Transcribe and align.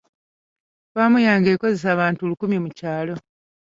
Ffaamu 0.87 1.17
yange 1.27 1.49
ekozesa 1.51 1.87
abantu 1.95 2.21
lukumi 2.29 2.57
mu 2.63 2.69
kyalo. 2.77 3.15